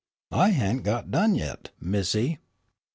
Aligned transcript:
"I 0.31 0.49
hadn' 0.49 0.81
got 0.81 1.11
done 1.11 1.35
yit, 1.35 1.69
Missy. 1.79 2.39